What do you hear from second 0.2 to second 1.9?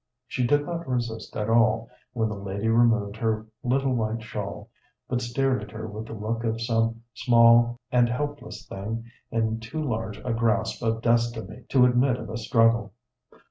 She did not resist at all